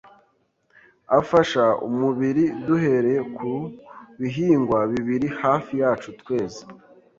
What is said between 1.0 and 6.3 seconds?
afasha umubiri duhereye ku bihingwa biri hafi yacu